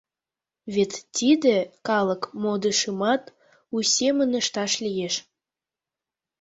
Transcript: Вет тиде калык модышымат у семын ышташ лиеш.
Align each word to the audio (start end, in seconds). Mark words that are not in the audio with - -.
Вет 0.73 0.91
тиде 1.15 1.55
калык 1.87 2.23
модышымат 2.41 3.23
у 3.75 3.77
семын 3.95 4.31
ышташ 4.41 4.71
лиеш. 4.85 5.15